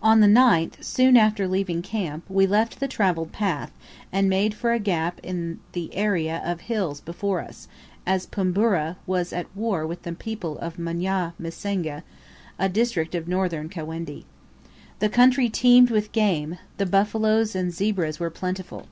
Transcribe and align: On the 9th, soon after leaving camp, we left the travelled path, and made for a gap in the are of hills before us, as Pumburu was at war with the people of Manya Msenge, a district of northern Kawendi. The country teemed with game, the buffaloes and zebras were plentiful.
On 0.00 0.20
the 0.20 0.26
9th, 0.26 0.82
soon 0.82 1.14
after 1.14 1.46
leaving 1.46 1.82
camp, 1.82 2.24
we 2.26 2.46
left 2.46 2.80
the 2.80 2.88
travelled 2.88 3.32
path, 3.32 3.70
and 4.10 4.30
made 4.30 4.54
for 4.54 4.72
a 4.72 4.78
gap 4.78 5.20
in 5.22 5.60
the 5.72 5.90
are 5.94 6.16
of 6.42 6.62
hills 6.62 7.02
before 7.02 7.40
us, 7.42 7.68
as 8.06 8.26
Pumburu 8.26 8.96
was 9.06 9.34
at 9.34 9.54
war 9.54 9.86
with 9.86 10.04
the 10.04 10.14
people 10.14 10.56
of 10.60 10.78
Manya 10.78 11.34
Msenge, 11.38 12.02
a 12.58 12.68
district 12.70 13.14
of 13.14 13.28
northern 13.28 13.68
Kawendi. 13.68 14.24
The 15.00 15.10
country 15.10 15.50
teemed 15.50 15.90
with 15.90 16.12
game, 16.12 16.56
the 16.78 16.86
buffaloes 16.86 17.54
and 17.54 17.74
zebras 17.74 18.18
were 18.18 18.30
plentiful. 18.30 18.86